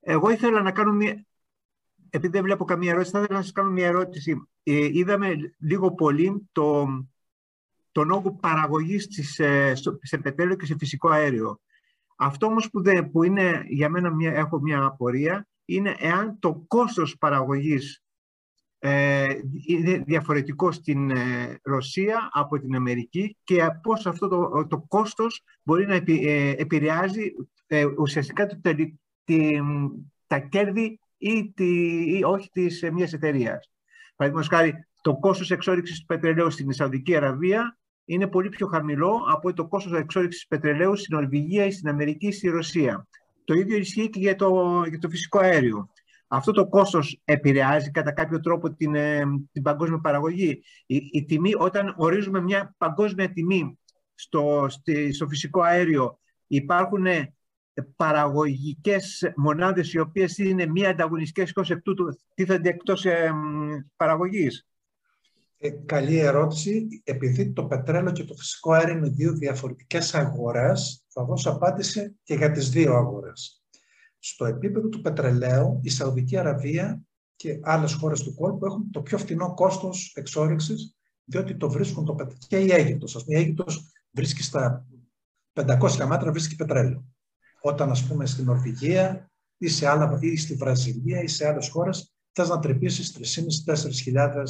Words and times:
Εγώ 0.00 0.30
ήθελα 0.30 0.62
να 0.62 0.72
κάνω 0.72 0.92
μια... 0.92 1.26
Επειδή 2.10 2.32
δεν 2.32 2.42
βλέπω 2.42 2.64
καμία 2.64 2.90
ερώτηση, 2.90 3.10
θα 3.10 3.18
ήθελα 3.18 3.38
να 3.38 3.44
σας 3.44 3.52
κάνω 3.52 3.70
μια 3.70 3.86
ερώτηση. 3.86 4.48
Ε, 4.62 4.88
είδαμε 4.92 5.54
λίγο 5.58 5.94
πολύ 5.94 6.48
το, 6.52 6.86
τον 7.92 8.10
όγκο 8.10 8.32
παραγωγής 8.32 9.06
της, 9.06 9.38
ε, 9.38 9.72
σε 10.02 10.18
πετρέλαιο 10.18 10.56
και 10.56 10.66
σε 10.66 10.76
φυσικό 10.78 11.08
αέριο. 11.08 11.60
Αυτό 12.16 12.46
όμως 12.46 12.70
που, 12.70 12.82
που 13.12 13.22
είναι 13.22 13.64
για 13.68 13.88
μένα 13.88 14.14
μια, 14.14 14.32
έχω 14.32 14.60
μια 14.60 14.84
απορία 14.84 15.46
είναι 15.64 15.96
εάν 15.98 16.38
το 16.38 16.64
κόστος 16.66 17.16
παραγωγής 17.18 18.02
ε, 18.78 19.26
είναι 19.66 20.04
διαφορετικό 20.06 20.72
στην 20.72 21.10
ε, 21.10 21.58
Ρωσία 21.62 22.28
από 22.32 22.58
την 22.58 22.74
Αμερική 22.74 23.36
και 23.44 23.66
πώς 23.82 24.06
αυτό 24.06 24.28
το, 24.28 24.66
το 24.66 24.84
κόστος 24.88 25.42
μπορεί 25.62 25.86
να 25.86 25.94
ε, 25.94 26.50
επηρεάζει 26.50 27.32
ε, 27.66 27.84
ουσιαστικά 27.84 28.46
το, 28.46 28.60
τη, 29.28 29.58
τα 30.26 30.38
κέρδη 30.38 31.00
ή, 31.18 31.52
τη, 31.52 32.02
ή 32.18 32.24
όχι 32.24 32.48
της 32.50 32.82
ε, 32.82 32.90
μιας 32.90 33.12
εταιρείας. 33.12 33.70
Παραδείγματος 34.16 34.58
χάρη, 34.58 34.86
το 35.02 35.16
κόστος 35.16 35.50
εξόριξης 35.50 35.98
του 35.98 36.06
πετρελαίου 36.06 36.50
στην 36.50 36.72
Σαουδική 36.72 37.16
Αραβία 37.16 37.78
είναι 38.04 38.26
πολύ 38.26 38.48
πιο 38.48 38.66
χαμηλό 38.66 39.24
από 39.32 39.52
το 39.52 39.66
κόστος 39.66 39.92
εξόριξης 39.92 40.46
πετρελαίου 40.46 40.96
στην 40.96 41.16
Νορβηγία 41.16 41.64
ή 41.64 41.70
στην 41.70 41.88
Αμερική 41.88 42.26
ή 42.26 42.32
στη 42.32 42.48
Ρωσία. 42.48 43.06
Το 43.44 43.54
ίδιο 43.54 43.76
ισχύει 43.76 44.10
και 44.10 44.18
για 44.18 44.34
το, 44.34 44.82
για 44.88 44.98
το 44.98 45.08
φυσικό 45.08 45.38
αέριο. 45.38 45.90
Αυτό 46.28 46.52
το 46.52 46.68
κόστος 46.68 47.20
επηρεάζει 47.24 47.90
κατά 47.90 48.12
κάποιο 48.12 48.40
τρόπο 48.40 48.74
την, 48.74 48.94
ε, 48.94 49.22
την 49.52 49.62
παγκόσμια 49.62 49.98
παραγωγή. 49.98 50.62
Η, 50.86 51.08
η, 51.12 51.24
τιμή, 51.24 51.52
όταν 51.58 51.94
ορίζουμε 51.96 52.40
μια 52.40 52.74
παγκόσμια 52.78 53.32
τιμή 53.32 53.78
στο, 54.14 54.66
στο 55.12 55.28
φυσικό 55.28 55.60
αέριο, 55.60 56.18
υπάρχουν 56.46 57.06
ε, 57.06 57.32
παραγωγικές 57.82 59.32
μονάδες 59.36 59.92
οι 59.92 59.98
οποίες 59.98 60.38
είναι 60.38 60.66
μη 60.66 60.86
ανταγωνιστικές 60.86 61.52
και 61.52 61.60
ως 61.60 61.70
εκ 61.70 61.82
τούτου 61.82 62.20
τίθενται 62.34 62.68
εκτός 62.68 63.04
ε, 63.04 63.32
παραγωγής; 63.96 64.66
Ε, 65.58 65.70
καλή 65.70 66.18
ερώτηση. 66.18 67.02
Επειδή 67.04 67.52
το 67.52 67.64
πετρέλαιο 67.64 68.12
και 68.12 68.24
το 68.24 68.34
φυσικό 68.34 68.72
αέριο 68.72 68.96
είναι 68.96 69.08
δύο 69.08 69.32
διαφορετικές 69.32 70.14
αγορές, 70.14 71.04
θα 71.08 71.24
δώσω 71.24 71.50
απάντηση 71.50 72.16
και 72.22 72.34
για 72.34 72.50
τις 72.50 72.70
δύο 72.70 72.94
αγορές. 72.94 73.62
Στο 74.18 74.44
επίπεδο 74.44 74.88
του 74.88 75.00
πετρελαίου, 75.00 75.80
η 75.82 75.90
Σαουδική 75.90 76.36
Αραβία 76.36 77.02
και 77.36 77.58
άλλες 77.62 77.92
χώρες 77.92 78.22
του 78.22 78.34
κόλπου 78.34 78.66
έχουν 78.66 78.90
το 78.90 79.02
πιο 79.02 79.18
φθηνό 79.18 79.54
κόστος 79.54 80.12
εξόριξης, 80.14 80.96
διότι 81.24 81.56
το 81.56 81.70
βρίσκουν 81.70 82.04
το 82.04 82.14
πετρέλαιο. 82.14 82.46
Και 82.46 82.58
η 82.58 82.70
Αίγυπτος. 82.70 83.16
Ας 83.16 83.24
πούμε, 83.24 83.38
η 83.38 83.42
Αίγυπτος 83.42 83.92
βρίσκει 84.10 84.42
στα 84.42 84.86
500 85.52 86.06
μέτρα 86.06 86.30
βρίσκει 86.30 86.56
πετρέλαιο. 86.56 87.04
Όταν, 87.68 87.90
ας 87.90 88.06
πούμε, 88.06 88.26
στην 88.26 88.44
Νορβηγία 88.44 89.30
ή, 89.58 89.68
σε 89.68 89.86
άλλα, 89.86 90.18
ή 90.20 90.36
στη 90.36 90.54
Βραζιλία 90.54 91.22
ή 91.22 91.26
σε 91.26 91.48
άλλες 91.48 91.68
χώρες 91.68 92.12
θες 92.32 92.48
να 92.48 92.58
τρυπήσεις 92.58 93.12
3.500-4.000 93.12 94.42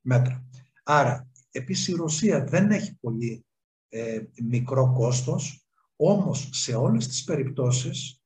μέτρα. 0.00 0.44
Άρα, 0.82 1.28
επίσης 1.50 1.88
η 1.88 1.92
Ρωσία 1.92 2.44
δεν 2.44 2.70
έχει 2.70 2.98
πολύ 3.00 3.44
ε, 3.88 4.20
μικρό 4.42 4.92
κόστος, 4.92 5.66
όμως 5.96 6.48
σε 6.52 6.74
όλες 6.74 7.08
τις 7.08 7.24
περιπτώσεις 7.24 8.22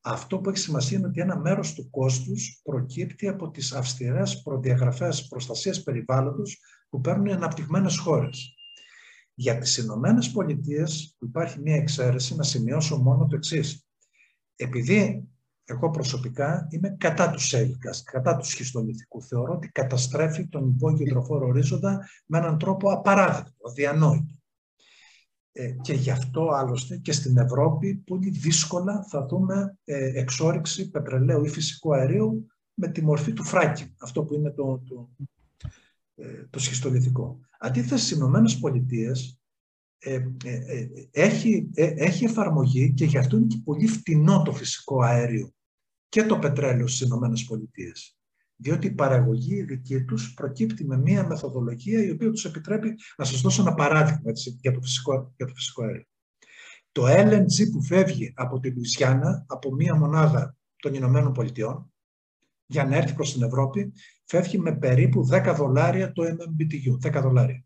αυτό 0.00 0.38
που 0.38 0.48
έχει 0.48 0.58
σημασία 0.58 0.98
είναι 0.98 1.06
ότι 1.06 1.20
ένα 1.20 1.38
μέρος 1.38 1.74
του 1.74 1.90
κόστους 1.90 2.60
προκύπτει 2.62 3.28
από 3.28 3.50
τις 3.50 3.72
αυστηρές 3.72 4.42
προδιαγραφές 4.42 5.26
προστασίας 5.26 5.82
περιβάλλοντος 5.82 6.58
που 6.88 7.00
παίρνουν 7.00 7.26
οι 7.26 7.32
αναπτυγμένες 7.32 7.98
χώρες. 7.98 8.57
Για 9.40 9.58
τις 9.58 9.76
Ηνωμένες 9.76 10.30
Πολιτείες 10.30 11.14
που 11.18 11.24
υπάρχει 11.24 11.60
μια 11.60 11.74
εξαίρεση, 11.74 12.36
να 12.36 12.42
σημειώσω 12.42 12.96
μόνο 12.96 13.26
το 13.26 13.36
εξής. 13.36 13.86
Επειδή 14.56 15.28
εγώ 15.64 15.90
προσωπικά 15.90 16.66
είμαι 16.70 16.96
κατά 16.98 17.30
τους 17.30 17.46
σέλικα, 17.46 17.90
κατά 18.04 18.36
τους 18.36 18.48
σχιστολιθικούς. 18.48 19.26
Θεωρώ 19.26 19.52
ότι 19.52 19.68
καταστρέφει 19.68 20.46
τον 20.46 20.68
υπόγειο 20.68 21.26
ορίζοντα 21.28 22.08
με 22.26 22.38
έναν 22.38 22.58
τρόπο 22.58 22.92
απαράδεκτο, 22.92 23.68
αδιανόητο. 23.68 24.34
Ε, 25.52 25.70
και 25.80 25.92
γι' 25.92 26.10
αυτό 26.10 26.48
άλλωστε 26.48 26.96
και 26.96 27.12
στην 27.12 27.36
Ευρώπη 27.36 27.94
πολύ 27.94 28.30
δύσκολα 28.30 29.02
θα 29.02 29.26
δούμε 29.26 29.78
ε, 29.84 30.18
εξόριξη 30.18 30.90
πετρελαίου 30.90 31.44
ή 31.44 31.48
φυσικού 31.48 31.94
αερίου 31.94 32.46
με 32.74 32.88
τη 32.88 33.04
μορφή 33.04 33.32
του 33.32 33.44
φράκινγκ, 33.44 33.90
αυτό 34.00 34.24
που 34.24 34.34
είναι 34.34 34.50
το, 34.50 34.82
το, 34.88 35.08
ε, 35.18 35.24
το 36.50 36.58
σχιστολιθικό. 36.58 37.40
Αντίθετα 37.58 37.96
στις 37.96 38.10
Ηνωμένες 38.10 38.58
Πολιτείες 38.58 39.38
ε, 39.98 40.14
ε, 40.44 40.54
ε, 40.66 40.88
έχει, 41.10 41.70
έχει 41.74 42.24
εφαρμογή 42.24 42.92
και 42.94 43.04
γι' 43.04 43.18
αυτό 43.18 43.36
είναι 43.36 43.46
και 43.46 43.60
πολύ 43.64 43.86
φτηνό 43.86 44.42
το 44.42 44.52
φυσικό 44.52 45.02
αέριο 45.02 45.52
και 46.08 46.22
το 46.22 46.38
πετρέλαιο 46.38 46.86
στις 46.86 47.00
Ηνωμένες 47.00 47.44
Πολιτείες. 47.44 48.18
Διότι 48.56 48.86
η 48.86 48.90
παραγωγή 48.90 49.62
δική 49.62 50.04
τους 50.04 50.34
προκύπτει 50.34 50.84
με 50.84 50.96
μία 50.96 51.26
μεθοδολογία 51.26 52.04
η 52.04 52.10
οποία 52.10 52.30
τους 52.30 52.44
επιτρέπει 52.44 52.94
να 53.16 53.24
σας 53.24 53.40
δώσω 53.40 53.62
ένα 53.62 53.74
παράδειγμα 53.74 54.22
έτσι, 54.24 54.58
για, 54.60 54.72
το 54.72 54.80
φυσικό, 54.80 55.32
για 55.36 55.46
το 55.46 55.54
φυσικό 55.54 55.82
αέριο. 55.82 56.06
Το 56.92 57.06
LNG 57.06 57.70
που 57.72 57.82
φεύγει 57.82 58.32
από 58.36 58.60
τη 58.60 58.70
Λουισιάννα, 58.70 59.44
από 59.48 59.74
μία 59.74 59.94
μονάδα 59.94 60.56
των 60.76 60.94
Ηνωμένων 60.94 61.32
Πολιτειών, 61.32 61.92
για 62.70 62.84
να 62.84 62.96
έρθει 62.96 63.14
προς 63.14 63.32
την 63.32 63.42
Ευρώπη, 63.42 63.92
φεύγει 64.24 64.58
με 64.58 64.76
περίπου 64.76 65.28
10 65.32 65.54
δολάρια 65.56 66.12
το 66.12 66.22
MMBTU, 66.22 67.18
10 67.18 67.22
δολάρια. 67.22 67.64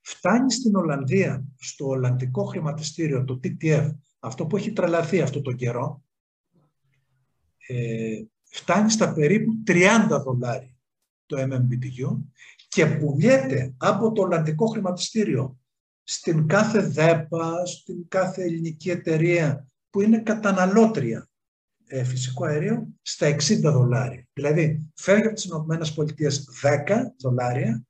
Φτάνει 0.00 0.52
στην 0.52 0.76
Ολλανδία, 0.76 1.44
στο 1.58 1.86
Ολλανδικό 1.86 2.44
χρηματιστήριο, 2.44 3.24
το 3.24 3.40
TTF, 3.42 3.90
αυτό 4.18 4.46
που 4.46 4.56
έχει 4.56 4.72
τρελαθεί 4.72 5.20
αυτό 5.20 5.40
το 5.40 5.52
καιρό, 5.52 6.04
ε, 7.66 8.22
φτάνει 8.42 8.90
στα 8.90 9.12
περίπου 9.12 9.52
30 9.66 10.22
δολάρια 10.24 10.76
το 11.26 11.36
MMBTU 11.40 12.18
και 12.68 12.86
πουλιέται 12.86 13.74
από 13.76 14.12
το 14.12 14.22
Ολλανδικό 14.22 14.66
χρηματιστήριο 14.66 15.58
στην 16.02 16.46
κάθε 16.46 16.80
ΔΕΠΑ, 16.80 17.66
στην 17.66 18.08
κάθε 18.08 18.42
ελληνική 18.42 18.90
εταιρεία 18.90 19.68
που 19.90 20.00
είναι 20.00 20.18
καταναλώτρια 20.18 21.28
ε, 21.94 22.04
φυσικό 22.04 22.44
αέριο 22.44 22.88
στα 23.02 23.36
60 23.36 23.60
δολάρια. 23.60 24.26
Δηλαδή 24.32 24.90
φεύγει 24.94 25.26
από 25.26 25.34
τις 25.34 25.44
ΗΠΑ 25.44 26.30
10 26.62 26.94
δολάρια 27.20 27.84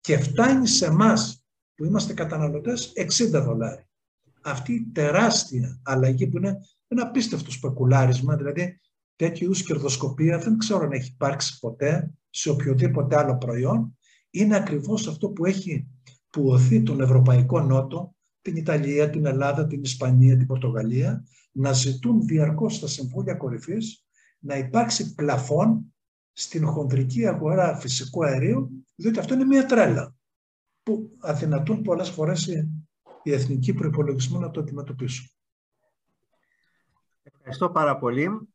και 0.00 0.18
φτάνει 0.18 0.66
σε 0.66 0.86
εμάς 0.86 1.44
που 1.74 1.84
είμαστε 1.84 2.14
καταναλωτές 2.14 2.92
60 2.96 3.30
δολάρια. 3.30 3.88
Αυτή 4.42 4.72
η 4.72 4.90
τεράστια 4.92 5.80
αλλαγή 5.82 6.26
που 6.26 6.36
είναι 6.36 6.56
ένα 6.88 7.02
απίστευτο 7.02 7.50
σπεκουλάρισμα, 7.50 8.36
δηλαδή 8.36 8.80
τέτοιου 9.16 9.44
είδους 9.44 9.62
κερδοσκοπία 9.62 10.38
δεν 10.38 10.58
ξέρω 10.58 10.80
αν 10.80 10.92
έχει 10.92 11.10
υπάρξει 11.14 11.58
ποτέ 11.58 12.10
σε 12.30 12.50
οποιοδήποτε 12.50 13.16
άλλο 13.16 13.36
προϊόν. 13.36 13.98
Είναι 14.30 14.56
ακριβώς 14.56 15.08
αυτό 15.08 15.28
που 15.28 15.44
έχει 15.44 15.86
πουωθεί 16.30 16.82
τον 16.82 17.00
Ευρωπαϊκό 17.00 17.60
Νότο, 17.60 18.14
την 18.40 18.56
Ιταλία, 18.56 19.10
την 19.10 19.26
Ελλάδα, 19.26 19.66
την 19.66 19.82
Ισπανία, 19.82 20.36
την 20.36 20.46
Πορτογαλία, 20.46 21.24
να 21.58 21.72
ζητούν 21.72 22.20
διαρκώς 22.26 22.74
στα 22.74 22.86
Συμβούλια 22.86 23.34
Κορυφής 23.34 24.04
να 24.38 24.56
υπάρξει 24.56 25.14
πλαφόν 25.14 25.94
στην 26.32 26.66
χονδρική 26.66 27.26
αγορά 27.26 27.76
φυσικού 27.76 28.24
αερίου, 28.24 28.84
διότι 28.94 29.18
αυτό 29.18 29.34
είναι 29.34 29.44
μια 29.44 29.66
τρέλα 29.66 30.14
που 30.82 31.16
αδυνατούν 31.18 31.82
πολλές 31.82 32.10
φορές 32.10 32.46
οι 33.22 33.32
εθνικοί 33.32 33.74
προπολογισμοί 33.74 34.38
να 34.38 34.50
το 34.50 34.60
αντιμετωπίσουν. 34.60 35.30
Ευχαριστώ 37.22 37.70
πάρα 37.70 37.98
πολύ. 37.98 38.48